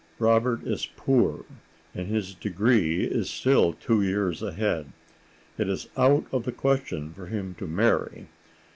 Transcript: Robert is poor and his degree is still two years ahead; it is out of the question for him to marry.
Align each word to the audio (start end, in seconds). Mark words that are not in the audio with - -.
Robert 0.17 0.63
is 0.65 0.87
poor 0.95 1.45
and 1.93 2.07
his 2.07 2.33
degree 2.33 3.03
is 3.03 3.29
still 3.29 3.73
two 3.73 4.01
years 4.01 4.41
ahead; 4.41 4.91
it 5.59 5.69
is 5.69 5.89
out 5.95 6.25
of 6.31 6.43
the 6.43 6.51
question 6.51 7.13
for 7.13 7.27
him 7.27 7.53
to 7.59 7.67
marry. 7.67 8.25